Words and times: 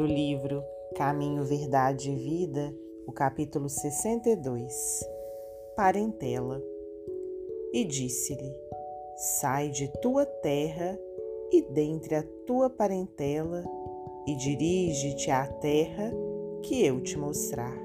do 0.00 0.06
livro 0.06 0.64
Caminho, 0.96 1.44
Verdade 1.44 2.10
e 2.10 2.14
Vida, 2.14 2.74
o 3.06 3.12
capítulo 3.12 3.68
62 3.68 5.06
Parentela. 5.76 6.58
E 7.70 7.84
disse-lhe: 7.84 8.50
Sai 9.38 9.68
de 9.68 9.88
tua 10.00 10.24
terra 10.24 10.98
e 11.52 11.60
dentre 11.60 12.14
a 12.14 12.24
tua 12.46 12.70
parentela 12.70 13.62
e 14.26 14.34
dirige-te 14.36 15.30
à 15.30 15.46
terra 15.46 16.10
que 16.62 16.82
eu 16.82 17.02
te 17.02 17.18
mostrar. 17.18 17.76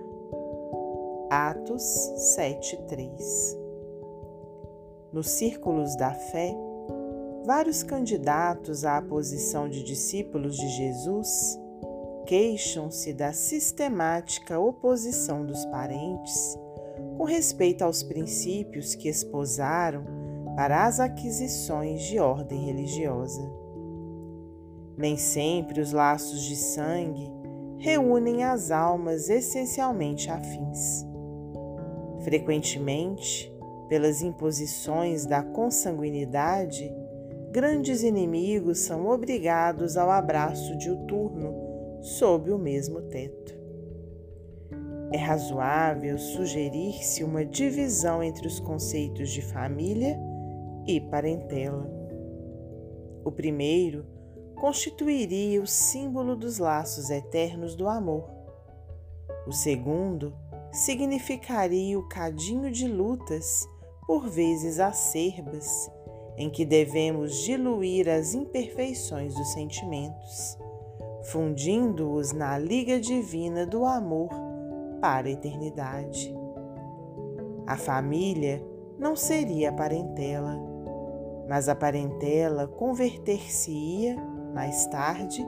Atos 1.30 1.84
7:3 2.38 3.58
Nos 5.12 5.32
círculos 5.32 5.98
da 5.98 6.13
fé, 6.13 6.55
vários 7.45 7.84
candidatos 7.84 8.86
à 8.86 9.02
posição 9.02 9.68
de 9.68 9.84
discípulos 9.84 10.55
de 10.55 10.70
Jesus 10.70 11.65
queixam-se 12.26 13.14
da 13.14 13.32
sistemática 13.32 14.60
oposição 14.60 15.46
dos 15.46 15.64
parentes 15.66 16.58
com 17.18 17.24
respeito 17.24 17.84
aos 17.84 18.04
princípios 18.04 18.96
que 18.96 19.08
esposaram 19.08 20.04
para 20.56 20.86
as 20.86 21.00
aquisições 21.00 22.02
de 22.04 22.20
ordem 22.20 22.66
religiosa. 22.66 23.42
Nem 24.98 25.18
sempre 25.18 25.82
os 25.82 25.92
laços 25.92 26.42
de 26.44 26.56
sangue 26.56 27.32
reúnem 27.78 28.44
as 28.44 28.72
almas 28.72 29.30
essencialmente 29.30 30.30
afins. 30.30 31.06
Frequentemente, 32.23 33.54
pelas 33.90 34.22
imposições 34.22 35.26
da 35.26 35.44
consanguinidade, 35.44 36.92
grandes 37.52 38.04
inimigos 38.04 38.80
são 38.80 39.08
obrigados 39.08 39.95
ao 39.95 40.10
abraço 40.10 40.76
diuturno 40.78 41.64
sob 42.06 42.52
o 42.52 42.58
mesmo 42.59 43.02
teto. 43.02 43.56
É 45.11 45.17
razoável 45.17 46.20
sugerir-se 46.20 47.23
uma 47.23 47.44
divisão 47.44 48.22
entre 48.22 48.48
os 48.48 48.59
conceitos 48.59 49.31
de 49.31 49.42
família 49.42 50.16
e 50.86 51.02
parentela. 51.02 51.89
O 53.23 53.31
primeiro 53.31 54.06
constituiria 54.56 55.59
o 55.59 55.66
símbolo 55.66 56.36
dos 56.36 56.59
laços 56.59 57.09
eternos 57.09 57.76
do 57.76 57.88
amor. 57.88 58.30
O 59.48 59.52
segundo 59.52 60.31
significaria 60.72 61.98
o 61.98 62.08
cadinho 62.08 62.70
de 62.70 62.88
lutas, 62.88 63.67
por 64.06 64.30
vezes 64.30 64.80
acerbas, 64.80 65.89
em 66.38 66.52
que 66.52 66.66
devemos 66.66 67.36
diluir 67.44 68.08
as 68.08 68.36
imperfeições 68.36 69.33
dos 69.33 69.53
sentimentos, 69.53 70.56
fundindo-os 71.26 72.31
na 72.31 72.58
liga 72.58 73.00
divina 73.00 73.66
do 73.66 73.86
amor 73.86 74.30
para 75.02 75.28
a 75.28 75.32
eternidade. 75.32 76.36
A 77.66 77.76
família 77.76 78.64
não 79.00 79.16
seria 79.16 79.70
a 79.70 79.73
parentela, 79.73 80.56
mas 81.50 81.67
a 81.67 81.76
parentela 81.76 82.67
converter-se-ia, 82.67 84.16
mais 84.54 84.86
tarde, 84.88 85.45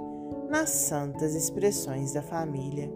nas 0.50 0.70
santas 0.70 1.36
expressões 1.36 2.14
da 2.14 2.22
família. 2.22 2.92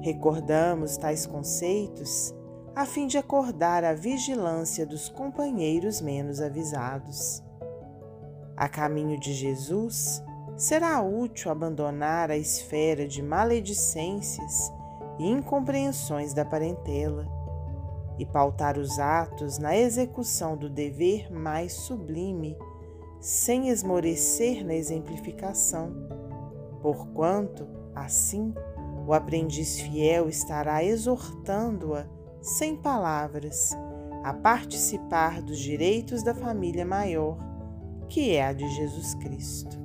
Recordamos 0.00 0.96
tais 0.96 1.26
conceitos 1.26 2.34
a 2.76 2.84
fim 2.84 3.06
de 3.06 3.16
acordar 3.16 3.84
a 3.84 3.94
vigilância 3.94 4.84
dos 4.84 5.08
companheiros 5.08 6.00
menos 6.00 6.40
avisados. 6.40 7.42
A 8.56 8.68
caminho 8.68 9.18
de 9.18 9.32
Jesus, 9.32 10.22
será 10.56 11.02
útil 11.02 11.50
abandonar 11.50 12.30
a 12.30 12.36
esfera 12.36 13.06
de 13.06 13.22
maledicências 13.22 14.72
e 15.18 15.28
incompreensões 15.28 16.32
da 16.32 16.44
parentela 16.44 17.26
e 18.18 18.24
pautar 18.24 18.78
os 18.78 18.98
atos 18.98 19.58
na 19.58 19.76
execução 19.76 20.56
do 20.56 20.70
dever 20.70 21.32
mais 21.32 21.72
sublime, 21.72 22.56
sem 23.20 23.68
esmorecer 23.68 24.64
na 24.64 24.74
exemplificação, 24.74 25.92
porquanto, 26.80 27.66
assim, 27.94 28.54
o 29.06 29.12
aprendiz 29.12 29.80
fiel 29.80 30.28
estará 30.28 30.84
exortando-a, 30.84 32.06
sem 32.40 32.76
palavras, 32.76 33.76
a 34.22 34.32
participar 34.32 35.42
dos 35.42 35.58
direitos 35.58 36.22
da 36.22 36.34
família 36.34 36.84
maior, 36.84 37.36
que 38.08 38.36
é 38.36 38.46
a 38.46 38.52
de 38.52 38.68
Jesus 38.68 39.14
Cristo. 39.14 39.84